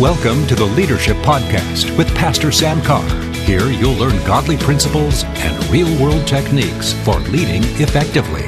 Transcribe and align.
Welcome 0.00 0.46
to 0.48 0.54
the 0.54 0.62
Leadership 0.62 1.16
Podcast 1.22 1.96
with 1.96 2.14
Pastor 2.14 2.52
Sam 2.52 2.82
Carr. 2.82 3.08
Here 3.32 3.66
you'll 3.70 3.94
learn 3.94 4.14
godly 4.26 4.58
principles 4.58 5.24
and 5.24 5.64
real 5.70 5.88
world 5.98 6.26
techniques 6.26 6.92
for 7.02 7.18
leading 7.20 7.62
effectively. 7.80 8.42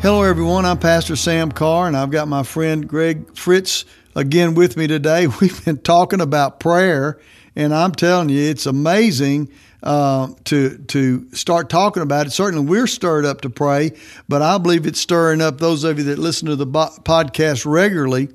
Hello, 0.00 0.22
everyone. 0.22 0.64
I'm 0.64 0.78
Pastor 0.78 1.16
Sam 1.16 1.52
Carr, 1.52 1.86
and 1.86 1.94
I've 1.94 2.10
got 2.10 2.28
my 2.28 2.44
friend 2.44 2.88
Greg 2.88 3.36
Fritz 3.36 3.84
again 4.16 4.54
with 4.54 4.74
me 4.78 4.86
today. 4.86 5.26
We've 5.40 5.62
been 5.66 5.82
talking 5.82 6.22
about 6.22 6.60
prayer, 6.60 7.20
and 7.54 7.74
I'm 7.74 7.92
telling 7.92 8.30
you, 8.30 8.40
it's 8.40 8.64
amazing 8.64 9.50
uh, 9.82 10.28
to 10.44 10.78
to 10.88 11.32
start 11.34 11.68
talking 11.68 12.02
about 12.02 12.26
it. 12.26 12.30
Certainly, 12.30 12.66
we're 12.66 12.86
stirred 12.86 13.24
up 13.24 13.42
to 13.42 13.50
pray, 13.50 13.92
but 14.28 14.42
I 14.42 14.58
believe 14.58 14.86
it's 14.86 15.00
stirring 15.00 15.40
up 15.40 15.58
those 15.58 15.84
of 15.84 15.98
you 15.98 16.04
that 16.04 16.18
listen 16.18 16.48
to 16.48 16.56
the 16.56 16.66
bo- 16.66 16.94
podcast 17.02 17.64
regularly. 17.64 18.28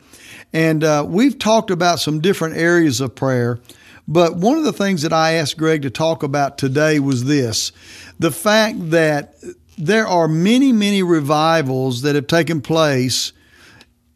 And 0.53 0.83
uh, 0.83 1.05
we've 1.07 1.37
talked 1.37 1.71
about 1.71 1.99
some 1.99 2.21
different 2.21 2.57
areas 2.57 3.01
of 3.01 3.15
prayer. 3.15 3.59
But 4.07 4.35
one 4.35 4.57
of 4.57 4.63
the 4.63 4.73
things 4.73 5.01
that 5.01 5.13
I 5.13 5.33
asked 5.33 5.57
Greg 5.57 5.81
to 5.83 5.89
talk 5.89 6.23
about 6.23 6.57
today 6.57 6.99
was 6.99 7.23
this 7.25 7.71
the 8.19 8.31
fact 8.31 8.91
that 8.91 9.35
there 9.77 10.07
are 10.07 10.27
many, 10.27 10.71
many 10.71 11.01
revivals 11.01 12.03
that 12.03 12.15
have 12.15 12.27
taken 12.27 12.61
place, 12.61 13.33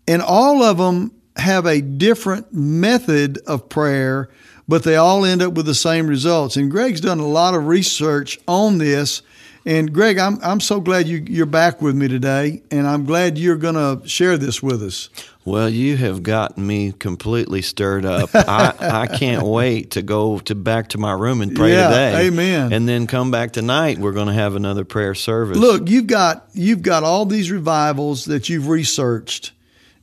and 0.07 0.21
all 0.21 0.63
of 0.63 0.77
them 0.77 1.11
have 1.38 1.66
a 1.66 1.81
different 1.81 2.53
method 2.53 3.39
of 3.47 3.69
prayer, 3.69 4.30
but 4.67 4.84
they 4.84 4.95
all 4.95 5.26
end 5.26 5.41
up 5.41 5.53
with 5.53 5.66
the 5.66 5.76
same 5.76 6.07
results. 6.07 6.57
And 6.57 6.70
Greg's 6.70 7.02
done 7.02 7.20
a 7.20 7.27
lot 7.27 7.53
of 7.53 7.67
research 7.67 8.39
on 8.48 8.77
this. 8.77 9.21
And 9.66 9.91
Greg, 9.94 10.17
I'm, 10.17 10.39
I'm 10.41 10.62
so 10.62 10.80
glad 10.80 11.08
you, 11.08 11.25
you're 11.27 11.45
back 11.45 11.81
with 11.81 11.94
me 11.94 12.08
today, 12.08 12.62
and 12.72 12.88
I'm 12.88 13.03
glad 13.03 13.38
you're 13.38 13.58
going 13.58 13.75
to 13.75 14.08
share 14.08 14.38
this 14.38 14.63
with 14.63 14.81
us. 14.81 15.09
Well, 15.44 15.70
you 15.70 15.98
have 15.98 16.23
gotten 16.23 16.66
me 16.66 16.94
completely 16.94 17.61
stirred 17.61 18.05
up. 18.05 18.30
I, 18.34 18.73
I 18.80 19.08
can't 19.08 19.44
wait 19.48 19.91
to 19.91 20.02
go 20.02 20.39
to 20.39 20.55
back 20.55 20.89
to 20.89 20.97
my 20.97 21.11
room 21.11 21.41
and 21.41 21.53
pray 21.53 21.73
yeah, 21.73 21.89
today. 21.89 22.28
Amen. 22.28 22.72
And 22.72 22.88
then 22.88 23.08
come 23.08 23.30
back 23.30 23.52
tonight. 23.52 23.97
We're 23.97 24.13
going 24.13 24.28
to 24.28 24.34
have 24.34 24.56
another 24.56 24.86
prayer 24.86 25.16
service. 25.16 25.58
Look, 25.58 25.89
you've 25.89 26.08
got 26.08 26.47
you've 26.53 26.81
got 26.81 27.03
all 27.03 27.25
these 27.25 27.52
revivals 27.52 28.25
that 28.25 28.50
you've 28.50 28.67
researched 28.67 29.52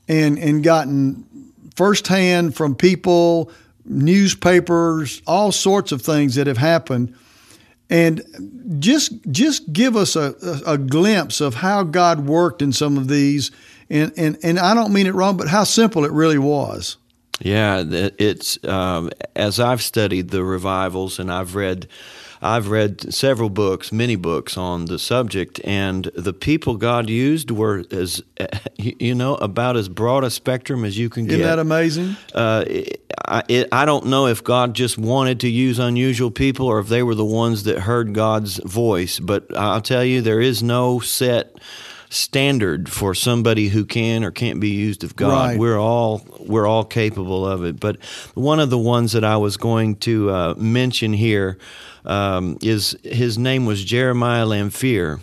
and 0.08 0.38
and 0.38 0.62
gotten 0.62 1.27
firsthand 1.75 2.55
from 2.55 2.75
people, 2.75 3.50
newspapers, 3.84 5.22
all 5.27 5.52
sorts 5.52 5.92
of 5.92 6.02
things 6.02 6.34
that 6.36 6.46
have 6.46 6.58
happened. 6.58 7.14
And 7.91 8.22
just 8.78 9.12
just 9.30 9.72
give 9.72 9.94
us 9.94 10.16
a, 10.16 10.34
a, 10.42 10.72
a 10.72 10.78
glimpse 10.78 11.41
of 11.41 11.54
how 11.54 11.82
God 11.82 12.26
worked 12.26 12.62
in 12.62 12.72
some 12.72 12.96
of 12.96 13.08
these 13.08 13.50
and, 13.91 14.12
and, 14.16 14.38
and 14.42 14.58
I 14.58 14.74
don't 14.74 14.92
mean 14.92 15.06
it 15.06 15.14
wrong, 15.14 15.36
but 15.36 15.48
how 15.48 15.64
simple 15.64 16.04
it 16.04 16.12
really 16.12 16.38
was. 16.38 16.96
Yeah, 17.41 17.82
it's 17.86 18.62
um, 18.64 19.10
as 19.34 19.58
I've 19.58 19.82
studied 19.82 20.30
the 20.30 20.44
revivals 20.44 21.19
and 21.19 21.30
I've 21.32 21.54
read. 21.54 21.88
I've 22.42 22.68
read 22.68 23.12
several 23.12 23.50
books, 23.50 23.92
many 23.92 24.16
books 24.16 24.56
on 24.56 24.86
the 24.86 24.98
subject, 24.98 25.60
and 25.64 26.04
the 26.16 26.32
people 26.32 26.76
God 26.76 27.08
used 27.08 27.50
were 27.50 27.84
as 27.91 28.22
you 28.76 29.14
know 29.14 29.34
about 29.36 29.76
as 29.76 29.88
broad 29.88 30.24
a 30.24 30.30
spectrum 30.30 30.84
as 30.84 30.98
you 30.98 31.08
can 31.08 31.24
get. 31.24 31.34
Isn't 31.34 31.46
that 31.46 31.58
amazing? 31.58 32.16
Uh, 32.34 32.64
I, 33.26 33.42
it, 33.48 33.68
I 33.72 33.84
don't 33.84 34.06
know 34.06 34.26
if 34.26 34.42
God 34.44 34.74
just 34.74 34.98
wanted 34.98 35.41
to 35.41 35.48
use 35.48 35.78
unusual 35.78 36.30
people 36.30 36.66
or 36.66 36.78
if 36.78 36.88
they 36.88 37.02
were 37.02 37.14
the 37.14 37.24
ones 37.24 37.64
that 37.64 37.80
heard 37.80 38.12
God's 38.12 38.58
voice, 38.58 39.19
but 39.19 39.56
I'll 39.56 39.80
tell 39.80 40.04
you, 40.04 40.20
there 40.20 40.41
is 40.41 40.62
no 40.62 41.00
set 41.00 41.56
standard 42.14 42.88
for 42.88 43.14
somebody 43.14 43.68
who 43.68 43.84
can 43.84 44.24
or 44.24 44.30
can't 44.30 44.60
be 44.60 44.70
used 44.70 45.04
of 45.04 45.16
God. 45.16 45.50
Right. 45.50 45.58
We're 45.58 45.78
all 45.78 46.24
we're 46.40 46.66
all 46.66 46.84
capable 46.84 47.46
of 47.46 47.64
it. 47.64 47.80
But 47.80 48.02
one 48.34 48.60
of 48.60 48.70
the 48.70 48.78
ones 48.78 49.12
that 49.12 49.24
I 49.24 49.36
was 49.36 49.56
going 49.56 49.96
to 49.96 50.30
uh, 50.30 50.54
mention 50.56 51.12
here 51.12 51.58
um, 52.04 52.58
is 52.62 52.96
his 53.02 53.38
name 53.38 53.66
was 53.66 53.84
Jeremiah 53.84 54.46
Lanphier, 54.46 55.20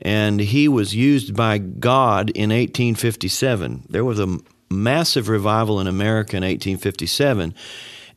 and 0.00 0.40
he 0.40 0.68
was 0.68 0.94
used 0.94 1.36
by 1.36 1.58
God 1.58 2.30
in 2.30 2.50
1857. 2.50 3.84
There 3.88 4.04
was 4.04 4.18
a 4.18 4.38
massive 4.70 5.28
revival 5.28 5.80
in 5.80 5.86
America 5.86 6.36
in 6.36 6.42
1857 6.42 7.54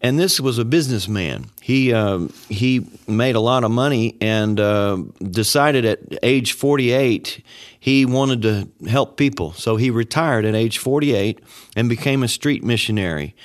and 0.05 0.19
this 0.19 0.39
was 0.39 0.59
a 0.59 0.65
businessman. 0.65 1.49
He 1.63 1.91
uh, 1.91 2.27
he 2.47 2.85
made 3.07 3.35
a 3.35 3.39
lot 3.39 3.63
of 3.63 3.71
money 3.71 4.15
and 4.21 4.59
uh, 4.59 4.97
decided 5.19 5.83
at 5.83 5.99
age 6.21 6.53
48 6.53 7.43
he 7.79 8.05
wanted 8.05 8.43
to 8.43 8.87
help 8.87 9.17
people. 9.17 9.53
So 9.53 9.77
he 9.77 9.89
retired 9.89 10.45
at 10.45 10.53
age 10.53 10.77
48 10.77 11.39
and 11.75 11.89
became 11.89 12.21
a 12.21 12.27
street 12.27 12.63
missionary. 12.63 13.35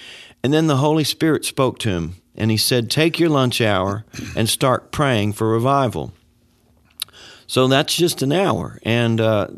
And 0.44 0.52
then 0.52 0.66
the 0.66 0.76
Holy 0.76 1.04
Spirit 1.04 1.46
spoke 1.46 1.78
to 1.78 1.88
him 1.88 2.16
and 2.36 2.50
he 2.50 2.58
said, 2.58 2.90
"Take 2.90 3.18
your 3.18 3.30
lunch 3.30 3.62
hour 3.62 4.04
and 4.36 4.46
start 4.46 4.92
praying 4.92 5.32
for 5.32 5.48
revival." 5.48 6.12
So 7.50 7.66
that's 7.66 7.96
just 7.96 8.22
an 8.22 8.30
hour. 8.30 8.78
And 8.84 9.20
uh, 9.20 9.48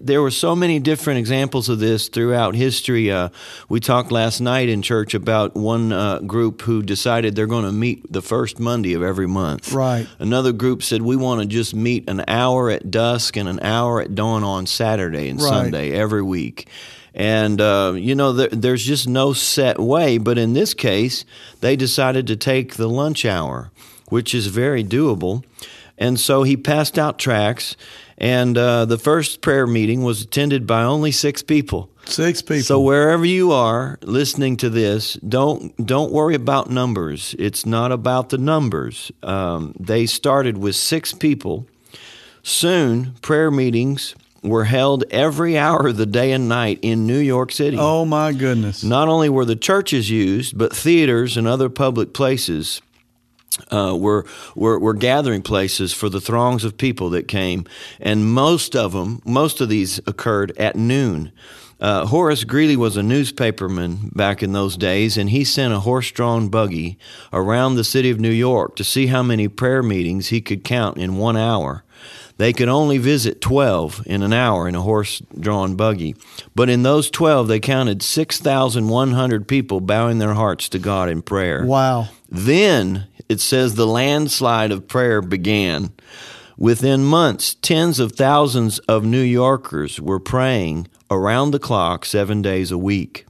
there 0.00 0.22
were 0.22 0.30
so 0.30 0.54
many 0.54 0.78
different 0.78 1.18
examples 1.18 1.68
of 1.68 1.80
this 1.80 2.08
throughout 2.08 2.54
history. 2.54 3.10
Uh, 3.10 3.30
we 3.68 3.80
talked 3.80 4.12
last 4.12 4.38
night 4.38 4.68
in 4.68 4.82
church 4.82 5.14
about 5.14 5.56
one 5.56 5.92
uh, 5.92 6.20
group 6.20 6.62
who 6.62 6.80
decided 6.80 7.34
they're 7.34 7.48
going 7.48 7.64
to 7.64 7.72
meet 7.72 8.12
the 8.12 8.22
first 8.22 8.60
Monday 8.60 8.94
of 8.94 9.02
every 9.02 9.26
month. 9.26 9.72
Right. 9.72 10.06
Another 10.20 10.52
group 10.52 10.84
said, 10.84 11.02
we 11.02 11.16
want 11.16 11.40
to 11.40 11.46
just 11.48 11.74
meet 11.74 12.08
an 12.08 12.22
hour 12.28 12.70
at 12.70 12.92
dusk 12.92 13.36
and 13.36 13.48
an 13.48 13.58
hour 13.62 14.00
at 14.00 14.14
dawn 14.14 14.44
on 14.44 14.68
Saturday 14.68 15.28
and 15.28 15.42
right. 15.42 15.48
Sunday 15.48 15.90
every 15.90 16.22
week. 16.22 16.68
And, 17.14 17.60
uh, 17.60 17.94
you 17.96 18.14
know, 18.14 18.32
there, 18.32 18.48
there's 18.52 18.84
just 18.84 19.08
no 19.08 19.32
set 19.32 19.80
way. 19.80 20.18
But 20.18 20.38
in 20.38 20.52
this 20.52 20.72
case, 20.72 21.24
they 21.62 21.74
decided 21.74 22.28
to 22.28 22.36
take 22.36 22.74
the 22.74 22.88
lunch 22.88 23.24
hour, 23.24 23.72
which 24.08 24.36
is 24.36 24.46
very 24.46 24.84
doable. 24.84 25.42
And 25.96 26.18
so 26.18 26.42
he 26.42 26.56
passed 26.56 26.98
out 26.98 27.18
tracts, 27.18 27.76
and 28.18 28.58
uh, 28.58 28.84
the 28.84 28.98
first 28.98 29.40
prayer 29.40 29.66
meeting 29.66 30.02
was 30.02 30.22
attended 30.22 30.66
by 30.66 30.82
only 30.82 31.12
six 31.12 31.42
people. 31.42 31.90
Six 32.04 32.42
people. 32.42 32.64
So 32.64 32.80
wherever 32.80 33.24
you 33.24 33.52
are 33.52 33.98
listening 34.02 34.56
to 34.58 34.70
this, 34.70 35.14
don't 35.14 35.74
don't 35.86 36.12
worry 36.12 36.34
about 36.34 36.70
numbers. 36.70 37.34
It's 37.38 37.64
not 37.64 37.92
about 37.92 38.28
the 38.28 38.38
numbers. 38.38 39.10
Um, 39.22 39.74
they 39.78 40.06
started 40.06 40.58
with 40.58 40.76
six 40.76 41.12
people. 41.12 41.66
Soon, 42.42 43.14
prayer 43.22 43.50
meetings 43.50 44.14
were 44.42 44.64
held 44.64 45.04
every 45.10 45.56
hour 45.56 45.86
of 45.88 45.96
the 45.96 46.04
day 46.04 46.32
and 46.32 46.46
night 46.46 46.78
in 46.82 47.06
New 47.06 47.18
York 47.18 47.50
City. 47.50 47.78
Oh 47.80 48.04
my 48.04 48.32
goodness! 48.32 48.84
Not 48.84 49.08
only 49.08 49.30
were 49.30 49.46
the 49.46 49.56
churches 49.56 50.10
used, 50.10 50.58
but 50.58 50.76
theaters 50.76 51.36
and 51.36 51.48
other 51.48 51.70
public 51.70 52.12
places 52.12 52.82
uh, 53.70 53.96
were, 53.96 54.24
were, 54.54 54.78
were 54.78 54.94
gathering 54.94 55.42
places 55.42 55.92
for 55.92 56.08
the 56.08 56.20
throngs 56.20 56.64
of 56.64 56.76
people 56.76 57.10
that 57.10 57.28
came, 57.28 57.64
and 58.00 58.32
most 58.32 58.74
of 58.74 58.92
them, 58.92 59.20
most 59.24 59.60
of 59.60 59.68
these 59.68 59.98
occurred 60.06 60.56
at 60.58 60.76
noon. 60.76 61.32
Uh, 61.80 62.06
Horace 62.06 62.44
Greeley 62.44 62.76
was 62.76 62.96
a 62.96 63.02
newspaperman 63.02 64.14
back 64.14 64.42
in 64.42 64.52
those 64.52 64.76
days, 64.76 65.18
and 65.18 65.30
he 65.30 65.44
sent 65.44 65.74
a 65.74 65.80
horse-drawn 65.80 66.48
buggy 66.48 66.98
around 67.32 67.74
the 67.74 67.84
city 67.84 68.10
of 68.10 68.20
New 68.20 68.30
York 68.30 68.76
to 68.76 68.84
see 68.84 69.08
how 69.08 69.22
many 69.22 69.48
prayer 69.48 69.82
meetings 69.82 70.28
he 70.28 70.40
could 70.40 70.64
count 70.64 70.96
in 70.98 71.16
one 71.16 71.36
hour. 71.36 71.83
They 72.36 72.52
could 72.52 72.68
only 72.68 72.98
visit 72.98 73.40
12 73.40 74.02
in 74.06 74.22
an 74.22 74.32
hour 74.32 74.66
in 74.66 74.74
a 74.74 74.82
horse 74.82 75.22
drawn 75.38 75.76
buggy. 75.76 76.16
But 76.54 76.68
in 76.68 76.82
those 76.82 77.10
12, 77.10 77.46
they 77.46 77.60
counted 77.60 78.02
6,100 78.02 79.48
people 79.48 79.80
bowing 79.80 80.18
their 80.18 80.34
hearts 80.34 80.68
to 80.70 80.78
God 80.78 81.08
in 81.08 81.22
prayer. 81.22 81.64
Wow. 81.64 82.08
Then 82.28 83.06
it 83.28 83.40
says 83.40 83.74
the 83.74 83.86
landslide 83.86 84.72
of 84.72 84.88
prayer 84.88 85.22
began. 85.22 85.92
Within 86.56 87.04
months, 87.04 87.54
tens 87.54 87.98
of 87.98 88.12
thousands 88.12 88.78
of 88.80 89.04
New 89.04 89.22
Yorkers 89.22 90.00
were 90.00 90.20
praying 90.20 90.88
around 91.10 91.50
the 91.50 91.58
clock 91.58 92.04
seven 92.04 92.42
days 92.42 92.70
a 92.70 92.78
week. 92.78 93.26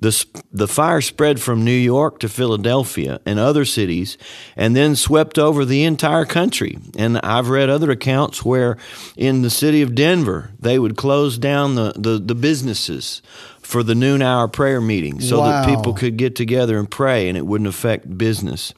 The, 0.00 0.24
the 0.52 0.68
fire 0.68 1.00
spread 1.00 1.40
from 1.40 1.64
New 1.64 1.72
York 1.72 2.20
to 2.20 2.28
Philadelphia 2.28 3.20
and 3.26 3.38
other 3.38 3.64
cities 3.64 4.16
and 4.56 4.76
then 4.76 4.94
swept 4.94 5.38
over 5.38 5.64
the 5.64 5.82
entire 5.82 6.24
country. 6.24 6.78
And 6.96 7.18
I've 7.18 7.48
read 7.48 7.68
other 7.68 7.90
accounts 7.90 8.44
where 8.44 8.76
in 9.16 9.42
the 9.42 9.50
city 9.50 9.82
of 9.82 9.96
Denver, 9.96 10.52
they 10.60 10.78
would 10.78 10.96
close 10.96 11.36
down 11.36 11.74
the, 11.74 11.92
the, 11.96 12.18
the 12.18 12.36
businesses 12.36 13.22
for 13.60 13.82
the 13.82 13.94
noon 13.94 14.22
hour 14.22 14.46
prayer 14.46 14.80
meeting 14.80 15.20
so 15.20 15.40
wow. 15.40 15.46
that 15.46 15.68
people 15.68 15.92
could 15.94 16.16
get 16.16 16.36
together 16.36 16.78
and 16.78 16.88
pray 16.88 17.28
and 17.28 17.36
it 17.36 17.44
wouldn't 17.44 17.68
affect 17.68 18.16
business. 18.16 18.72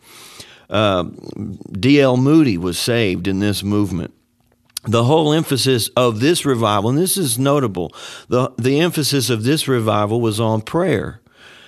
Uh, 0.70 1.04
D.L. 1.72 2.16
Moody 2.16 2.56
was 2.56 2.78
saved 2.78 3.28
in 3.28 3.40
this 3.40 3.62
movement 3.62 4.14
the 4.84 5.04
whole 5.04 5.32
emphasis 5.32 5.88
of 5.96 6.20
this 6.20 6.44
revival, 6.44 6.90
and 6.90 6.98
this 6.98 7.16
is 7.16 7.38
notable, 7.38 7.94
the, 8.28 8.52
the 8.56 8.80
emphasis 8.80 9.30
of 9.30 9.44
this 9.44 9.68
revival 9.68 10.20
was 10.20 10.40
on 10.40 10.62
prayer. 10.62 11.20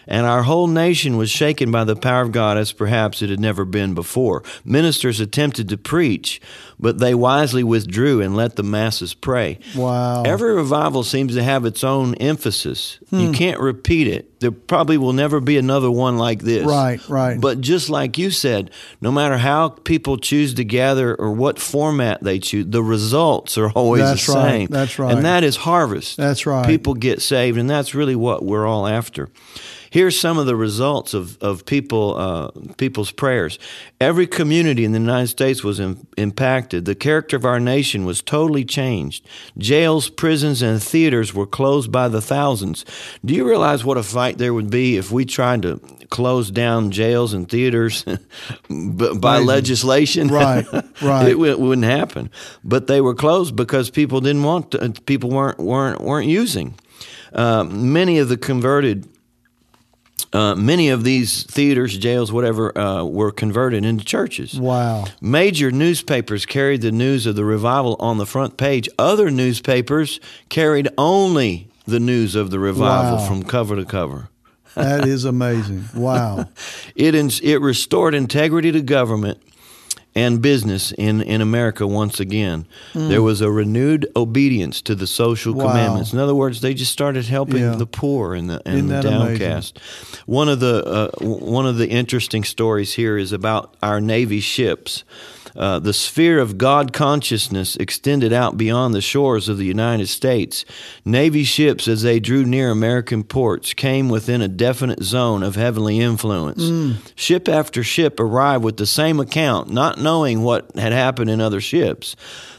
And 0.06 0.26
our 0.26 0.42
whole 0.42 0.66
nation 0.66 1.16
was 1.16 1.30
shaken 1.30 1.70
by 1.70 1.84
the 1.84 1.96
power 1.96 2.22
of 2.22 2.32
God 2.32 2.58
as 2.58 2.72
perhaps 2.72 3.22
it 3.22 3.30
had 3.30 3.40
never 3.40 3.64
been 3.64 3.94
before. 3.94 4.42
Ministers 4.64 5.20
attempted 5.20 5.68
to 5.68 5.76
preach, 5.76 6.40
but 6.78 6.98
they 6.98 7.14
wisely 7.14 7.62
withdrew 7.62 8.20
and 8.20 8.34
let 8.34 8.56
the 8.56 8.62
masses 8.62 9.14
pray. 9.14 9.58
Wow. 9.76 10.22
Every 10.24 10.54
revival 10.54 11.04
seems 11.04 11.34
to 11.34 11.42
have 11.42 11.64
its 11.64 11.84
own 11.84 12.14
emphasis. 12.16 12.98
You 13.10 13.28
hmm. 13.28 13.32
can't 13.32 13.60
repeat 13.60 14.08
it. 14.08 14.40
There 14.40 14.50
probably 14.50 14.98
will 14.98 15.12
never 15.12 15.38
be 15.38 15.56
another 15.56 15.88
one 15.90 16.18
like 16.18 16.40
this. 16.40 16.66
Right, 16.66 17.08
right. 17.08 17.40
But 17.40 17.60
just 17.60 17.88
like 17.88 18.18
you 18.18 18.32
said, 18.32 18.72
no 19.00 19.12
matter 19.12 19.36
how 19.36 19.68
people 19.68 20.16
choose 20.18 20.54
to 20.54 20.64
gather 20.64 21.14
or 21.14 21.30
what 21.30 21.60
format 21.60 22.24
they 22.24 22.40
choose, 22.40 22.66
the 22.68 22.82
results 22.82 23.56
are 23.56 23.70
always 23.70 24.02
That's 24.02 24.26
the 24.26 24.32
right, 24.32 24.50
same. 24.50 24.66
that's 24.66 24.98
right. 24.98 25.14
And 25.14 25.24
that 25.24 25.44
is 25.44 25.54
harvest. 25.54 26.16
That's 26.16 26.44
right. 26.44 26.66
People 26.66 26.94
get 26.94 27.22
saved, 27.22 27.56
and 27.56 27.70
that's 27.70 27.94
really 27.94 28.16
what 28.16 28.44
we're 28.44 28.66
all 28.66 28.88
after. 28.88 29.28
Here's 29.92 30.18
some 30.18 30.38
of 30.38 30.46
the 30.46 30.56
results 30.56 31.12
of, 31.12 31.36
of 31.42 31.66
people 31.66 32.16
uh, 32.16 32.50
people's 32.78 33.10
prayers. 33.10 33.58
Every 34.00 34.26
community 34.26 34.86
in 34.86 34.92
the 34.92 34.98
United 34.98 35.26
States 35.26 35.62
was 35.62 35.78
im- 35.80 36.06
impacted. 36.16 36.86
The 36.86 36.94
character 36.94 37.36
of 37.36 37.44
our 37.44 37.60
nation 37.60 38.06
was 38.06 38.22
totally 38.22 38.64
changed. 38.64 39.28
Jails, 39.58 40.08
prisons, 40.08 40.62
and 40.62 40.82
theaters 40.82 41.34
were 41.34 41.46
closed 41.46 41.92
by 41.92 42.08
the 42.08 42.22
thousands. 42.22 42.86
Do 43.22 43.34
you 43.34 43.46
realize 43.46 43.84
what 43.84 43.98
a 43.98 44.02
fight 44.02 44.38
there 44.38 44.54
would 44.54 44.70
be 44.70 44.96
if 44.96 45.12
we 45.12 45.26
tried 45.26 45.60
to 45.60 45.78
close 46.08 46.50
down 46.50 46.90
jails 46.90 47.34
and 47.34 47.46
theaters 47.46 48.06
by 48.70 49.40
legislation? 49.40 50.28
Right, 50.28 50.64
right. 51.02 51.28
it, 51.28 51.38
wouldn't 51.38 51.84
happen. 51.84 52.30
But 52.64 52.86
they 52.86 53.02
were 53.02 53.14
closed 53.14 53.56
because 53.56 53.90
people 53.90 54.22
didn't 54.22 54.42
want 54.42 54.70
to, 54.70 54.88
people 55.04 55.28
weren't 55.28 55.58
weren't 55.58 56.00
weren't 56.00 56.28
using. 56.28 56.78
Uh, 57.34 57.64
many 57.64 58.16
of 58.18 58.30
the 58.30 58.38
converted 58.38 59.06
uh, 60.32 60.54
many 60.54 60.88
of 60.88 61.04
these 61.04 61.42
theaters, 61.44 61.96
jails, 61.98 62.32
whatever, 62.32 62.76
uh, 62.76 63.04
were 63.04 63.30
converted 63.30 63.84
into 63.84 64.04
churches. 64.04 64.58
Wow. 64.58 65.04
Major 65.20 65.70
newspapers 65.70 66.46
carried 66.46 66.80
the 66.82 66.92
news 66.92 67.26
of 67.26 67.36
the 67.36 67.44
revival 67.44 67.96
on 68.00 68.18
the 68.18 68.26
front 68.26 68.56
page. 68.56 68.88
Other 68.98 69.30
newspapers 69.30 70.20
carried 70.48 70.88
only 70.96 71.68
the 71.86 72.00
news 72.00 72.34
of 72.34 72.50
the 72.50 72.58
revival 72.58 73.18
Wow. 73.18 73.26
from 73.26 73.42
cover 73.42 73.76
to 73.76 73.84
cover. 73.84 74.28
That 74.74 75.06
is 75.06 75.24
amazing. 75.24 75.84
Wow. 75.94 76.48
It 76.96 77.14
it 77.14 77.60
restored 77.60 78.14
integrity 78.14 78.72
to 78.72 78.80
government 78.80 79.38
and 80.14 80.42
business 80.42 80.92
in, 80.92 81.22
in 81.22 81.40
America 81.40 81.86
once 81.86 82.20
again. 82.20 82.66
There 82.94 83.22
was 83.22 83.40
a 83.40 83.50
renewed 83.50 84.06
obedience 84.14 84.82
to 84.82 84.94
the 84.94 85.06
social. 85.06 85.54
Wow. 85.54 85.68
commandments. 85.68 86.12
In 86.12 86.18
other 86.18 86.34
words, 86.34 86.60
they 86.60 86.74
just 86.74 86.92
started 86.92 87.24
helping 87.26 87.62
Yeah. 87.62 87.76
the 87.76 87.86
poor 87.86 88.34
and 88.34 88.50
the 88.50 88.60
and 88.66 88.90
the 88.90 89.00
amazing? 89.00 89.10
downcast. 89.38 89.78
One 90.26 90.48
of 90.48 90.60
the 90.60 90.84
uh, 90.84 91.10
one 91.24 91.66
of 91.66 91.78
the 91.78 91.88
interesting 91.88 92.44
stories 92.44 92.94
here 92.94 93.16
is 93.16 93.32
about 93.32 93.74
our 93.82 94.00
Navy 94.00 94.40
ships. 94.40 95.04
Uh, 95.54 95.78
the 95.78 95.92
sphere 95.92 96.38
of 96.38 96.56
God 96.58 96.92
consciousness 96.92 97.76
extended 97.76 98.32
out 98.32 98.56
beyond 98.56 98.94
the 98.94 99.00
shores 99.00 99.48
of 99.48 99.58
the 99.58 99.64
United 99.66 100.08
States. 100.08 100.64
Navy 101.04 101.44
ships, 101.44 101.86
as 101.88 102.02
they 102.02 102.18
drew 102.20 102.44
near 102.44 102.70
American 102.70 103.22
ports, 103.22 103.74
came 103.74 104.08
within 104.08 104.40
a 104.40 104.48
definite 104.48 105.02
zone 105.02 105.42
of 105.42 105.54
heavenly 105.56 106.00
influence. 106.00 106.62
Mm. 106.64 106.96
Ship 107.14 107.48
after 107.48 107.82
ship 107.82 108.18
arrived 108.18 108.64
with 108.64 108.76
the 108.78 108.86
same 108.86 109.20
account, 109.20 109.70
not 109.70 109.98
knowing 110.00 110.42
what 110.42 110.74
had 110.76 110.92
happened 110.92 111.28
in 111.30 111.40
other 111.40 111.60
ships. 111.60 112.16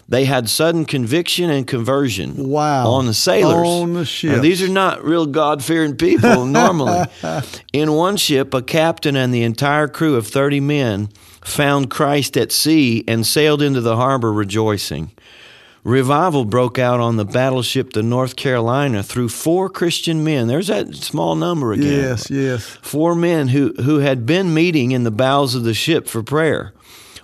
They 0.08 0.26
had 0.26 0.50
sudden 0.50 0.84
conviction 0.86 1.50
and 1.50 1.66
conversion 1.66 2.50
Wow. 2.50 2.90
on 2.90 3.06
the 3.06 3.14
sailors. 3.14 3.66
On 3.68 3.94
the 3.94 4.00
Now, 4.02 4.06
ships. 4.06 4.42
these 4.42 4.62
are 4.62 4.68
not 4.68 5.04
real 5.04 5.26
God 5.26 5.64
fearing 5.64 5.96
people 5.96 6.46
normally. 6.46 7.06
In 7.74 7.94
one 7.94 8.18
ship, 8.18 8.54
a 8.54 8.62
captain 8.62 9.16
and 9.16 9.34
the 9.34 9.44
entire 9.44 9.88
crew 9.88 10.16
of 10.16 10.28
30 10.28 10.60
men 10.60 11.10
found 11.46 11.90
Christ 11.90 12.38
at 12.38 12.52
sea 12.52 13.04
and 13.08 13.26
sailed 13.26 13.62
into 13.62 13.82
the 13.82 13.96
harbor 13.96 14.32
rejoicing. 14.32 15.12
Revival 15.84 16.46
broke 16.46 16.80
out 16.80 17.02
on 17.02 17.18
the 17.18 17.26
battleship 17.26 17.92
the 17.92 18.04
North 18.04 18.38
Carolina 18.38 19.04
through 19.04 19.28
four 19.28 19.70
Christian 19.70 20.24
men. 20.24 20.48
There's 20.48 20.68
that 20.68 20.96
small 20.96 21.36
number 21.36 21.74
again. 21.74 22.00
Yes, 22.00 22.30
yes. 22.32 22.66
Four 22.82 23.16
men 23.16 23.50
who, 23.50 23.74
who 23.82 23.98
had 23.98 24.26
been 24.26 24.54
meeting 24.54 24.92
in 24.92 25.04
the 25.04 25.12
bowels 25.12 25.56
of 25.56 25.64
the 25.64 25.74
ship 25.74 26.08
for 26.08 26.24
prayer. 26.24 26.74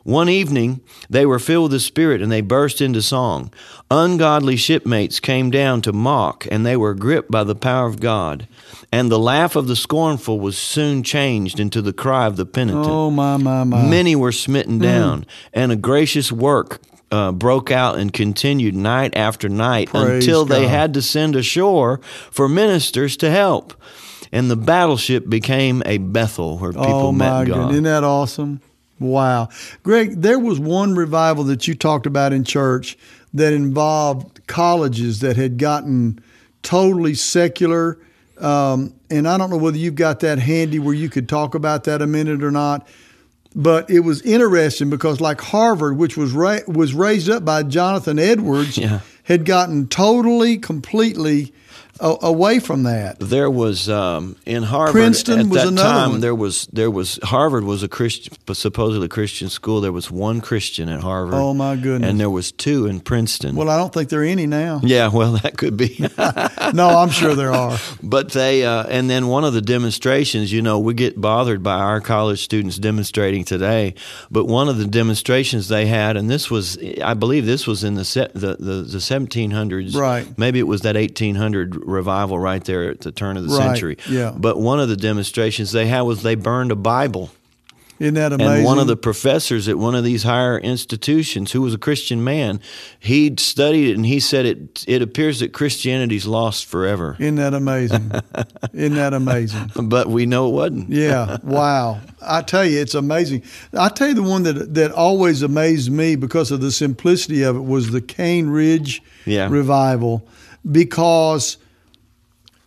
One 0.09 0.27
evening, 0.27 0.81
they 1.07 1.23
were 1.27 1.37
filled 1.37 1.65
with 1.65 1.73
the 1.73 1.79
Spirit 1.79 2.23
and 2.23 2.31
they 2.31 2.41
burst 2.41 2.81
into 2.81 2.99
song. 2.99 3.53
Ungodly 3.91 4.55
shipmates 4.55 5.19
came 5.19 5.51
down 5.51 5.83
to 5.83 5.93
mock, 5.93 6.47
and 6.49 6.65
they 6.65 6.75
were 6.75 6.95
gripped 6.95 7.29
by 7.29 7.43
the 7.43 7.53
power 7.53 7.85
of 7.85 7.99
God. 7.99 8.47
And 8.91 9.11
the 9.11 9.19
laugh 9.19 9.55
of 9.55 9.67
the 9.67 9.75
scornful 9.75 10.39
was 10.39 10.57
soon 10.57 11.03
changed 11.03 11.59
into 11.59 11.79
the 11.79 11.93
cry 11.93 12.25
of 12.25 12.37
the 12.37 12.47
penitent. 12.47 12.87
Oh 12.87 13.11
my 13.11 13.37
my 13.37 13.63
my. 13.63 13.87
Many 13.87 14.15
were 14.15 14.31
smitten 14.31 14.79
down, 14.79 15.27
and 15.53 15.71
a 15.71 15.75
gracious 15.75 16.31
work 16.31 16.81
uh, 17.11 17.31
broke 17.31 17.69
out 17.69 17.99
and 17.99 18.11
continued 18.11 18.75
night 18.75 19.15
after 19.15 19.47
night 19.47 19.89
Praise 19.89 20.23
until 20.23 20.43
they 20.43 20.63
God. 20.63 20.69
had 20.69 20.93
to 20.95 21.03
send 21.03 21.35
ashore 21.35 21.99
for 22.31 22.49
ministers 22.49 23.15
to 23.17 23.29
help. 23.29 23.75
And 24.31 24.49
the 24.49 24.55
battleship 24.55 25.29
became 25.29 25.83
a 25.85 25.99
Bethel 25.99 26.57
where 26.57 26.71
people 26.71 26.85
oh 26.85 27.11
met 27.11 27.29
my 27.29 27.45
God. 27.45 27.45
goodness. 27.45 27.71
Isn't 27.73 27.83
that 27.83 28.03
awesome? 28.03 28.61
Wow. 28.99 29.49
Greg, 29.83 30.21
there 30.21 30.39
was 30.39 30.59
one 30.59 30.93
revival 30.95 31.43
that 31.45 31.67
you 31.67 31.75
talked 31.75 32.05
about 32.05 32.33
in 32.33 32.43
church 32.43 32.97
that 33.33 33.53
involved 33.53 34.45
colleges 34.47 35.19
that 35.21 35.37
had 35.37 35.57
gotten 35.57 36.19
totally 36.63 37.13
secular. 37.13 37.97
Um, 38.39 38.93
and 39.09 39.27
I 39.27 39.37
don't 39.37 39.49
know 39.49 39.57
whether 39.57 39.77
you've 39.77 39.95
got 39.95 40.19
that 40.21 40.39
handy 40.39 40.79
where 40.79 40.93
you 40.93 41.09
could 41.09 41.29
talk 41.29 41.55
about 41.55 41.83
that 41.85 42.01
a 42.01 42.07
minute 42.07 42.43
or 42.43 42.51
not. 42.51 42.87
But 43.55 43.89
it 43.89 44.01
was 44.01 44.21
interesting 44.21 44.89
because, 44.89 45.19
like 45.19 45.41
Harvard, 45.41 45.97
which 45.97 46.15
was 46.15 46.31
ra- 46.33 46.59
was 46.67 46.93
raised 46.93 47.29
up 47.29 47.43
by 47.43 47.63
Jonathan 47.63 48.19
Edwards, 48.19 48.77
Yeah. 48.77 48.99
had 49.23 49.43
gotten 49.43 49.87
totally, 49.87 50.57
completely 50.57 51.51
away 51.99 52.59
from 52.59 52.83
that. 52.83 53.19
There 53.19 53.49
was 53.49 53.89
um, 53.89 54.35
in 54.45 54.63
Harvard 54.63 54.93
Princeton 54.93 55.39
at 55.39 55.45
was 55.47 55.63
that 55.63 55.67
another 55.67 55.89
time. 55.89 56.09
one. 56.11 56.21
There 56.21 56.35
was 56.35 56.67
there 56.67 56.91
was 56.91 57.19
Harvard 57.23 57.63
was 57.63 57.83
a 57.83 57.87
Christian, 57.87 58.33
supposedly 58.53 59.05
a 59.05 59.09
Christian 59.09 59.49
school. 59.49 59.81
There 59.81 59.91
was 59.91 60.09
one 60.09 60.41
Christian 60.41 60.89
at 60.89 61.01
Harvard. 61.01 61.35
Oh, 61.35 61.53
my 61.53 61.75
goodness. 61.75 62.09
And 62.09 62.19
there 62.19 62.29
was 62.29 62.51
two 62.51 62.85
in 62.85 62.99
Princeton. 62.99 63.55
Well, 63.55 63.69
I 63.69 63.77
don't 63.77 63.93
think 63.93 64.09
there 64.09 64.21
are 64.21 64.25
any 64.25 64.47
now. 64.47 64.79
yeah, 64.83 65.09
well, 65.09 65.33
that 65.33 65.57
could 65.57 65.77
be. 65.77 65.99
No, 66.71 66.89
I'm 66.89 67.09
sure 67.09 67.33
there 67.35 67.51
are. 67.51 67.77
But 68.03 68.31
they, 68.31 68.63
uh, 68.63 68.83
and 68.83 69.09
then 69.09 69.27
one 69.27 69.43
of 69.43 69.53
the 69.53 69.61
demonstrations, 69.61 70.51
you 70.51 70.61
know, 70.61 70.79
we 70.79 70.93
get 70.93 71.19
bothered 71.19 71.63
by 71.63 71.79
our 71.79 71.99
college 71.99 72.43
students 72.43 72.77
demonstrating 72.77 73.43
today. 73.43 73.95
But 74.29 74.45
one 74.45 74.69
of 74.69 74.77
the 74.77 74.85
demonstrations 74.85 75.67
they 75.67 75.87
had, 75.87 76.15
and 76.15 76.29
this 76.29 76.49
was, 76.51 76.77
I 77.03 77.13
believe, 77.15 77.45
this 77.45 77.65
was 77.65 77.83
in 77.83 77.95
the 77.95 78.05
se- 78.05 78.31
the, 78.33 78.55
the, 78.59 78.83
the 78.83 78.97
1700s. 78.99 79.95
Right. 79.95 80.37
Maybe 80.37 80.59
it 80.59 80.67
was 80.67 80.81
that 80.81 80.95
1800 80.95 81.68
revival 81.75 82.39
right 82.39 82.63
there 82.63 82.89
at 82.89 83.01
the 83.01 83.11
turn 83.11 83.37
of 83.37 83.43
the 83.47 83.49
Right, 83.55 83.65
century. 83.67 83.97
yeah. 84.09 84.33
But 84.35 84.59
one 84.59 84.79
of 84.79 84.89
the 84.89 84.97
demonstrations 84.97 85.71
they 85.71 85.87
had 85.87 86.01
was 86.01 86.23
they 86.23 86.35
burned 86.35 86.71
a 86.71 86.75
Bible. 86.75 87.31
Isn't 87.99 88.13
that 88.13 88.31
amazing? 88.31 88.55
And 88.59 88.63
one 88.65 88.79
of 88.79 88.87
the 88.87 88.95
professors 88.95 89.67
at 89.67 89.77
one 89.77 89.93
of 89.93 90.05
these 90.05 90.23
higher 90.23 90.57
institutions, 90.57 91.51
who 91.51 91.61
was 91.61 91.73
a 91.73 91.77
Christian 91.77 92.23
man, 92.23 92.61
he'd 93.01 93.41
studied 93.41 93.89
it 93.89 93.95
and 93.97 94.05
he 94.05 94.21
said 94.21 94.45
it. 94.45 94.85
It 94.87 95.01
appears 95.01 95.41
that 95.41 95.51
Christianity's 95.51 96.25
lost 96.25 96.65
forever. 96.65 97.17
Isn't 97.19 97.35
that 97.35 97.53
amazing? 97.53 98.09
Isn't 98.73 98.95
that 98.95 99.13
amazing? 99.13 99.71
But 99.83 100.07
we 100.07 100.25
know 100.25 100.47
it 100.47 100.51
wasn't. 100.53 100.91
Yeah. 100.91 101.39
Wow. 101.43 101.99
I 102.21 102.41
tell 102.41 102.63
you, 102.63 102.79
it's 102.79 102.95
amazing. 102.95 103.43
I 103.77 103.89
tell 103.89 104.07
you, 104.07 104.13
the 104.13 104.23
one 104.23 104.43
that 104.43 104.73
that 104.75 104.93
always 104.93 105.41
amazed 105.41 105.91
me 105.91 106.15
because 106.15 106.51
of 106.51 106.61
the 106.61 106.71
simplicity 106.71 107.43
of 107.43 107.57
it 107.57 107.65
was 107.65 107.91
the 107.91 107.99
Cane 107.99 108.47
Ridge 108.47 109.03
Yeah. 109.25 109.49
revival, 109.51 110.25
because 110.71 111.57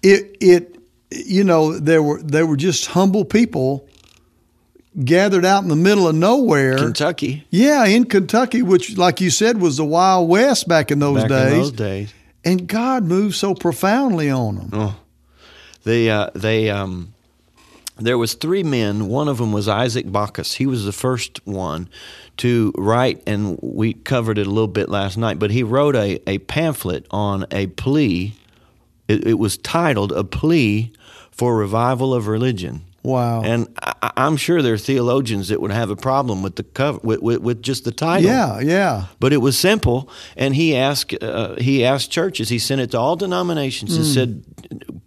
it 0.02 0.37
it 0.40 0.76
you 1.11 1.44
know 1.44 1.78
there 1.78 2.02
were 2.02 2.23
they 2.23 2.42
were 2.42 2.56
just 2.56 2.87
humble 2.87 3.25
people 3.25 3.87
gathered 5.04 5.44
out 5.44 5.62
in 5.62 5.68
the 5.68 5.76
middle 5.76 6.06
of 6.06 6.14
nowhere. 6.14 6.76
Kentucky. 6.76 7.47
Yeah, 7.50 7.87
in 7.87 8.04
Kentucky, 8.04 8.62
which, 8.62 8.97
like 8.99 9.21
you 9.21 9.30
said, 9.30 9.61
was 9.61 9.76
the 9.78 9.85
Wild 9.85 10.28
West 10.28 10.68
back 10.68 10.90
in 10.90 10.99
those 10.99 11.23
Back 11.23 11.28
days. 11.28 11.52
in 11.52 11.59
those 11.59 11.73
days. 11.73 12.14
And 12.44 12.66
God 12.66 13.04
moved 13.04 13.37
so 13.37 13.54
profoundly 13.54 14.28
on 14.28 14.56
them. 14.56 14.71
Oh, 14.73 14.97
they 15.85 16.11
uh, 16.11 16.30
they 16.35 16.71
um, 16.71 17.12
there 18.06 18.18
was 18.18 18.35
three 18.35 18.62
men. 18.62 19.09
One 19.09 19.28
of 19.28 19.38
them 19.38 19.52
was 19.52 19.68
Isaac 19.68 20.11
Backus. 20.11 20.54
He 20.54 20.66
was 20.66 20.85
the 20.85 20.92
first 20.92 21.40
one 21.47 21.88
to 22.38 22.73
write, 22.76 23.23
and 23.26 23.59
we 23.62 23.94
covered 23.94 24.38
it 24.38 24.47
a 24.47 24.50
little 24.50 24.68
bit 24.68 24.88
last 24.88 25.16
night. 25.16 25.38
But 25.38 25.50
he 25.50 25.62
wrote 25.62 25.97
a, 25.97 26.21
a 26.26 26.38
pamphlet 26.38 27.06
on 27.11 27.47
a 27.50 27.66
plea. 27.68 28.35
It, 29.09 29.26
it 29.26 29.38
was 29.38 29.56
titled 29.59 30.12
"A 30.12 30.25
Plea 30.25 30.92
for 31.30 31.56
Revival 31.56 32.14
of 32.14 32.26
Religion." 32.26 32.85
Wow. 33.04 33.42
And 33.42 33.66
I, 33.82 34.12
I'm 34.16 34.37
sure 34.37 34.62
there 34.62 34.75
are 34.75 34.78
theologians 34.78 35.49
that 35.49 35.61
would 35.61 35.73
have 35.73 35.90
a 35.90 35.97
problem 35.97 36.42
with 36.42 36.54
the 36.54 36.62
cover, 36.62 37.00
with, 37.02 37.21
with, 37.21 37.40
with 37.40 37.62
just 37.62 37.85
the 37.85 37.90
title. 37.90 38.30
yeah, 38.30 38.61
yeah. 38.61 39.06
But 39.18 39.32
it 39.32 39.38
was 39.38 39.59
simple, 39.59 40.09
and 40.37 40.54
he 40.54 40.76
asked 40.76 41.21
uh, 41.21 41.56
he 41.56 41.85
asked 41.85 42.11
churches. 42.11 42.49
He 42.49 42.59
sent 42.59 42.80
it 42.80 42.92
to 42.92 42.99
all 42.99 43.16
denominations 43.16 43.97
and 43.97 44.06
said, 44.06 44.44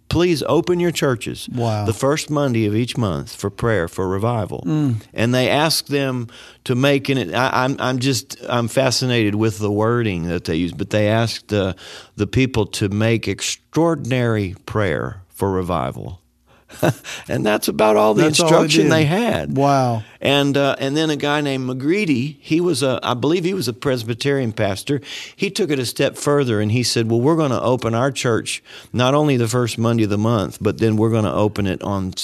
please 0.08 0.42
open 0.46 0.80
your 0.80 0.92
churches 0.92 1.48
Wow. 1.52 1.84
the 1.84 1.92
first 1.92 2.30
Monday 2.30 2.66
of 2.66 2.74
each 2.74 2.96
month 2.96 3.34
for 3.34 3.50
prayer 3.50 3.88
for 3.88 4.08
revival. 4.08 4.62
Mm. 4.66 5.02
And 5.12 5.34
they 5.34 5.48
asked 5.48 5.88
them 5.88 6.28
to 6.64 6.74
make 6.74 7.08
and. 7.08 7.34
I, 7.34 7.64
I'm 7.64 7.76
I'm 7.78 7.98
just 7.98 8.36
I'm 8.48 8.68
fascinated 8.68 9.34
with 9.34 9.58
the 9.58 9.70
wording 9.70 10.28
that 10.28 10.44
they 10.44 10.56
use. 10.56 10.72
But 10.72 10.90
they 10.90 11.08
asked 11.08 11.52
uh, 11.52 11.74
the 12.16 12.26
people 12.26 12.66
to 12.66 12.88
make 12.88 13.28
extraordinary 13.28 14.54
prayer 14.66 15.22
for 15.28 15.50
revival. 15.50 16.20
and 17.28 17.46
that's 17.46 17.68
about 17.68 17.96
all 17.96 18.14
the 18.14 18.24
That's 18.24 18.40
all 18.40 18.48
instruction 18.48 18.84
did. 18.84 18.92
they 18.92 19.04
had. 19.04 19.56
Wow. 19.56 20.02
And 20.20 20.56
uh, 20.56 20.74
and 20.78 20.96
then 20.96 21.10
a 21.10 21.16
guy 21.16 21.40
named 21.40 21.68
McGready, 21.68 22.36
he 22.40 22.60
was 22.60 22.82
a, 22.82 22.98
I 23.02 23.14
believe 23.14 23.44
he 23.44 23.54
was 23.54 23.68
a 23.68 23.72
Presbyterian 23.72 24.52
pastor. 24.52 25.00
He 25.34 25.50
took 25.50 25.70
it 25.70 25.78
a 25.78 25.86
step 25.86 26.16
further 26.16 26.60
and 26.60 26.72
he 26.72 26.82
said, 26.82 27.08
"Well, 27.10 27.20
we're 27.20 27.36
going 27.36 27.52
to 27.52 27.62
open 27.62 27.94
our 27.94 28.10
church 28.10 28.62
not 28.92 29.14
only 29.14 29.36
the 29.36 29.48
first 29.48 29.78
Monday 29.78 30.04
of 30.04 30.10
the 30.10 30.18
month, 30.18 30.58
but 30.60 30.78
then 30.78 30.96
we're 30.96 31.10
going 31.10 31.24
to 31.24 31.32
open 31.32 31.66
it 31.66 31.80
on 31.82 32.14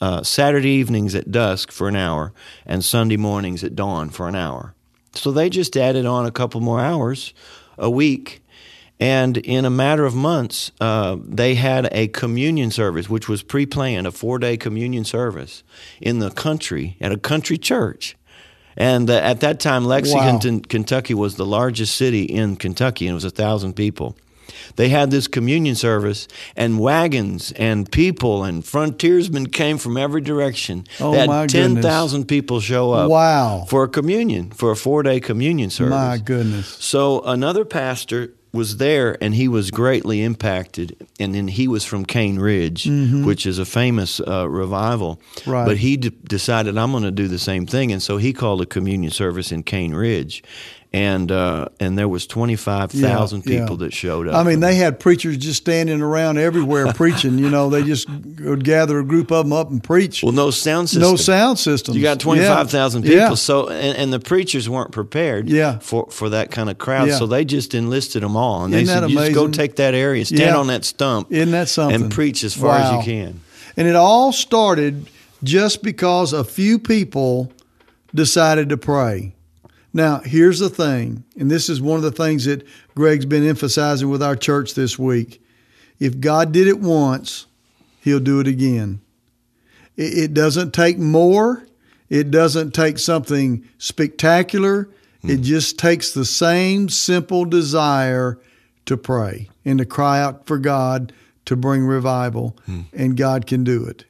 uh, 0.00 0.22
Saturday 0.22 0.70
evenings 0.70 1.14
at 1.14 1.30
dusk 1.30 1.70
for 1.70 1.86
an 1.88 1.96
hour 1.96 2.32
and 2.64 2.84
Sunday 2.84 3.18
mornings 3.18 3.62
at 3.62 3.76
dawn 3.76 4.08
for 4.08 4.28
an 4.28 4.34
hour." 4.34 4.74
So 5.12 5.30
they 5.30 5.50
just 5.50 5.76
added 5.76 6.06
on 6.06 6.24
a 6.24 6.30
couple 6.30 6.60
more 6.60 6.80
hours 6.80 7.34
a 7.76 7.90
week. 7.90 8.42
And 9.00 9.38
in 9.38 9.64
a 9.64 9.70
matter 9.70 10.04
of 10.04 10.14
months, 10.14 10.70
uh, 10.80 11.16
they 11.24 11.54
had 11.54 11.88
a 11.90 12.08
communion 12.08 12.70
service, 12.70 13.08
which 13.08 13.28
was 13.30 13.42
pre 13.42 13.64
planned, 13.64 14.06
a 14.06 14.12
four 14.12 14.38
day 14.38 14.56
communion 14.58 15.04
service 15.04 15.64
in 16.00 16.18
the 16.18 16.30
country 16.30 16.96
at 17.00 17.10
a 17.10 17.16
country 17.16 17.56
church. 17.56 18.16
And 18.76 19.08
uh, 19.10 19.14
at 19.14 19.40
that 19.40 19.58
time, 19.58 19.84
Lexington, 19.86 20.60
Kentucky 20.60 21.14
was 21.14 21.36
the 21.36 21.46
largest 21.46 21.96
city 21.96 22.24
in 22.24 22.56
Kentucky, 22.56 23.06
and 23.06 23.12
it 23.12 23.14
was 23.14 23.24
a 23.24 23.30
thousand 23.30 23.74
people. 23.74 24.16
They 24.76 24.88
had 24.88 25.10
this 25.10 25.26
communion 25.28 25.74
service, 25.76 26.28
and 26.56 26.78
wagons 26.78 27.52
and 27.52 27.90
people 27.90 28.44
and 28.44 28.64
frontiersmen 28.64 29.46
came 29.46 29.78
from 29.78 29.96
every 29.96 30.20
direction. 30.20 30.86
Oh, 31.00 31.12
they 31.12 31.18
had 31.18 31.28
my 31.28 31.46
10,000 31.46 32.26
people 32.26 32.60
show 32.60 32.92
up 32.92 33.10
Wow. 33.10 33.64
for 33.68 33.84
a 33.84 33.88
communion, 33.88 34.50
for 34.50 34.70
a 34.70 34.76
four 34.76 35.02
day 35.02 35.20
communion 35.20 35.70
service. 35.70 35.90
My 35.92 36.18
goodness. 36.18 36.66
So 36.66 37.20
another 37.22 37.64
pastor 37.64 38.34
was 38.52 38.78
there 38.78 39.16
and 39.22 39.34
he 39.34 39.46
was 39.48 39.70
greatly 39.70 40.22
impacted 40.22 41.06
and 41.20 41.34
then 41.34 41.46
he 41.48 41.68
was 41.68 41.84
from 41.84 42.04
Cane 42.04 42.38
Ridge 42.40 42.86
which 43.24 43.46
is 43.46 43.58
a 43.58 43.64
famous 43.64 44.20
uh, 44.20 44.48
revival 44.48 45.20
Mm-hmm. 45.36 45.50
Right. 45.50 45.66
but 45.66 45.76
he 45.76 45.96
d- 45.96 46.10
decided 46.24 46.76
I'm 46.76 46.90
going 46.90 47.04
to 47.04 47.10
do 47.12 47.28
the 47.28 47.38
same 47.38 47.66
thing 47.66 47.92
and 47.92 48.02
so 48.02 48.16
he 48.16 48.32
called 48.32 48.60
a 48.60 48.66
communion 48.66 49.12
service 49.12 49.52
in 49.52 49.62
Cane 49.62 49.94
Ridge 49.94 50.42
and 50.92 51.30
uh, 51.30 51.66
and 51.78 51.96
there 51.96 52.08
was 52.08 52.26
25,000 52.26 52.98
Yeah, 53.46 53.52
yeah. 53.52 53.60
people 53.60 53.76
that 53.76 53.92
showed 53.94 54.26
up 54.26 54.34
I 54.34 54.42
mean, 54.42 54.58
they 54.58 54.74
had 54.74 54.98
preachers 54.98 55.36
just 55.36 55.62
standing 55.62 56.02
around 56.02 56.38
everywhere 56.38 56.92
preaching. 56.94 57.38
You 57.38 57.48
know, 57.48 57.70
they 57.70 57.84
just 57.84 58.08
would 58.40 58.64
gather 58.64 58.98
a 58.98 59.04
group 59.04 59.30
of 59.30 59.44
them 59.44 59.52
up 59.52 59.70
and 59.70 59.82
preach. 59.82 60.22
well 60.24 60.32
no 60.32 60.50
sound 60.50 60.88
system 60.90 61.02
no 61.08 61.14
sound 61.16 61.58
systems. 61.60 61.96
You 61.96 62.02
got 62.02 62.10
Yeah. 62.18 62.24
twenty 62.24 62.42
five 62.42 62.70
thousand 62.70 63.02
people, 63.02 63.16
Yeah. 63.18 63.34
so 63.34 63.68
and, 63.68 63.96
and 63.96 64.12
the 64.12 64.18
preachers 64.18 64.68
weren't 64.68 64.90
prepared 64.90 65.48
Yeah. 65.48 65.78
for, 65.78 66.08
for 66.10 66.28
that 66.30 66.50
kind 66.50 66.68
of 66.68 66.78
crowd, 66.78 67.06
Yeah. 67.08 67.18
so 67.18 67.26
they 67.28 67.44
just 67.44 67.72
enlisted 67.74 68.22
them 68.24 68.36
all, 68.36 68.64
and 68.64 68.74
Isn't 68.74 68.86
they 68.86 68.92
that 68.94 69.00
said, 69.02 69.10
"You 69.10 69.16
just 69.18 69.32
go 69.34 69.46
take 69.48 69.76
that 69.76 69.94
area, 69.94 70.24
stand 70.24 70.40
Yeah. 70.40 70.56
on 70.56 70.66
that 70.66 70.84
stump, 70.84 71.28
Isn't 71.30 71.52
that 71.52 71.68
something? 71.68 72.02
and 72.02 72.10
preach 72.12 72.42
as 72.42 72.54
far 72.54 72.76
as 72.76 72.92
you 72.96 73.02
can." 73.12 73.40
And 73.76 73.86
it 73.86 73.94
all 73.94 74.32
started 74.32 75.06
just 75.44 75.84
because 75.84 76.32
a 76.32 76.42
few 76.42 76.80
people 76.80 77.52
decided 78.14 78.68
to 78.70 78.76
pray. 78.76 79.34
Now, 79.92 80.20
here's 80.20 80.60
the 80.60 80.70
thing, 80.70 81.24
and 81.36 81.50
this 81.50 81.68
is 81.68 81.80
one 81.80 81.96
of 81.96 82.02
the 82.02 82.12
things 82.12 82.44
that 82.44 82.64
Greg's 82.94 83.26
been 83.26 83.46
emphasizing 83.46 84.08
with 84.08 84.22
our 84.22 84.36
church 84.36 84.74
this 84.74 84.98
week. 84.98 85.42
If 85.98 86.20
God 86.20 86.52
did 86.52 86.68
it 86.68 86.78
once, 86.78 87.46
He'll 88.00 88.20
do 88.20 88.40
it 88.40 88.46
again. 88.46 89.00
It, 89.96 90.32
doesn't 90.32 90.72
take 90.72 90.98
more, 90.98 91.66
it 92.08 92.30
doesn't 92.30 92.72
take 92.72 92.98
something 92.98 93.68
spectacular. 93.76 94.88
It 95.22 95.36
hmm. 95.36 95.42
just 95.42 95.78
takes 95.78 96.12
the 96.12 96.24
same 96.24 96.88
simple 96.88 97.44
desire 97.44 98.38
to 98.86 98.96
pray 98.96 99.50
and 99.64 99.78
to 99.78 99.84
cry 99.84 100.20
out 100.20 100.46
for 100.46 100.56
God 100.56 101.12
to 101.44 101.56
bring 101.56 101.84
revival, 101.84 102.56
hmm. 102.64 102.82
and 102.94 103.16
God 103.16 103.46
can 103.46 103.64
do 103.64 103.84
it. 103.84 104.06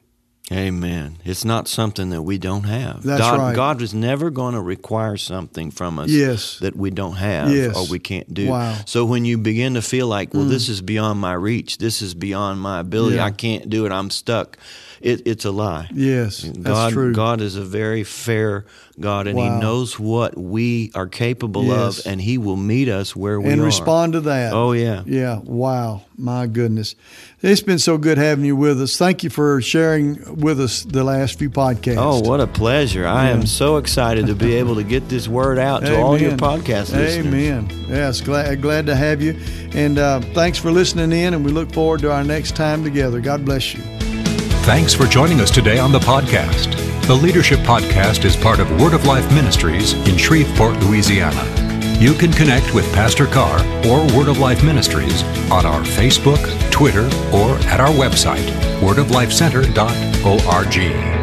Amen. 0.51 1.17
It's 1.23 1.45
not 1.45 1.67
something 1.69 2.09
that 2.09 2.23
we 2.23 2.37
don't 2.37 2.63
have. 2.63 3.03
That's 3.03 3.21
God, 3.21 3.39
right. 3.39 3.55
God 3.55 3.81
is 3.81 3.93
never 3.93 4.29
going 4.29 4.53
to 4.53 4.61
require 4.61 5.15
something 5.15 5.71
from 5.71 5.97
us 5.97 6.09
Yes. 6.09 6.59
that 6.59 6.75
we 6.75 6.89
don't 6.91 7.15
have 7.15 7.51
Yes. 7.55 7.75
or 7.77 7.87
we 7.87 7.99
can't 7.99 8.31
do. 8.33 8.49
Wow. 8.49 8.73
Mm. 8.73 8.89
So 8.89 9.05
when 9.05 9.23
you 9.23 9.37
begin 9.37 9.75
to 9.75 9.81
feel 9.81 10.07
like, 10.07 10.33
well, 10.33 10.43
this 10.43 10.67
is 10.67 10.81
beyond 10.81 11.21
my 11.21 11.33
reach, 11.33 11.77
this 11.77 12.01
is 12.01 12.13
beyond 12.13 12.59
my 12.59 12.79
ability, 12.81 13.15
Yeah. 13.15 13.25
I 13.25 13.31
can't 13.31 13.69
do 13.69 13.85
it, 13.85 13.93
I'm 13.93 14.09
stuck, 14.09 14.57
it, 15.03 15.21
it's 15.25 15.45
a 15.45 15.51
lie. 15.51 15.89
Yes, 15.93 16.41
that's 16.41 16.57
God, 16.59 16.93
true. 16.93 17.13
God 17.13 17.41
is 17.41 17.55
a 17.55 17.63
very 17.63 18.03
fair 18.03 18.65
God, 18.99 19.25
and 19.27 19.37
Wow. 19.37 19.55
He 19.55 19.61
knows 19.61 19.99
what 19.99 20.37
we 20.37 20.91
are 20.93 21.07
capable 21.07 21.63
Yes. 21.65 21.99
of, 22.05 22.11
and 22.11 22.21
He 22.21 22.37
will 22.37 22.57
meet 22.57 22.87
us 22.87 23.15
where 23.15 23.39
we 23.39 23.45
and 23.45 23.53
are. 23.53 23.63
And 23.63 23.63
respond 23.63 24.13
to 24.13 24.21
that. 24.21 24.53
Oh 24.53 24.73
yeah. 24.73 25.01
Yeah, 25.05 25.39
wow. 25.43 26.03
My 26.17 26.45
goodness. 26.45 26.95
It's 27.41 27.61
been 27.61 27.79
so 27.79 27.97
good 27.97 28.19
having 28.19 28.45
you 28.45 28.55
with 28.55 28.79
us. 28.79 28.97
Thank 28.97 29.23
you 29.23 29.31
for 29.31 29.59
sharing 29.61 30.35
with 30.39 30.59
us 30.59 30.83
the 30.83 31.03
last 31.03 31.39
few 31.39 31.49
podcasts. 31.49 31.95
Oh, 31.97 32.19
what 32.19 32.39
a 32.39 32.45
pleasure! 32.47 33.07
I 33.07 33.29
am 33.29 33.47
so 33.47 33.77
excited 33.77 34.27
to 34.27 34.35
be 34.35 34.53
able 34.61 34.75
to 34.75 34.83
get 34.83 35.09
this 35.09 35.27
word 35.27 35.57
out 35.57 35.79
to 35.81 35.99
all 35.99 36.19
your 36.19 36.33
Amen. 36.33 36.39
podcast 36.39 36.93
listeners. 36.93 37.25
Amen. 37.25 37.69
Yes, 37.87 38.21
glad, 38.21 38.61
glad 38.61 38.85
to 38.85 38.95
have 38.95 39.21
you. 39.21 39.39
And 39.73 39.97
uh, 39.97 40.19
thanks 40.35 40.59
for 40.59 40.71
listening 40.71 41.11
in, 41.11 41.33
and 41.33 41.43
we 41.43 41.51
look 41.51 41.71
forward 41.71 42.01
to 42.01 42.11
our 42.11 42.23
next 42.23 42.55
time 42.55 42.83
together. 42.83 43.19
God 43.19 43.45
bless 43.45 43.73
you. 43.73 44.00
Thanks 44.63 44.93
for 44.93 45.07
joining 45.07 45.41
us 45.41 45.49
today 45.49 45.79
on 45.79 45.91
the 45.91 45.97
podcast. 45.97 46.75
The 47.07 47.15
Leadership 47.15 47.61
Podcast 47.61 48.25
is 48.25 48.37
part 48.37 48.59
of 48.59 48.69
Word 48.79 48.93
of 48.93 49.07
Life 49.07 49.27
Ministries 49.33 49.93
in 50.07 50.17
Shreveport, 50.17 50.77
Louisiana. 50.83 51.43
You 51.99 52.13
can 52.13 52.31
connect 52.31 52.71
with 52.71 52.85
Pastor 52.93 53.25
Carr 53.25 53.59
or 53.87 54.05
Word 54.15 54.27
of 54.27 54.37
Life 54.37 54.63
Ministries 54.63 55.23
on 55.51 55.65
our 55.65 55.81
Facebook, 55.81 56.39
Twitter, 56.69 57.05
or 57.33 57.57
at 57.69 57.79
our 57.79 57.89
website, 57.89 58.47
wordoflifecenter.org. 58.81 61.20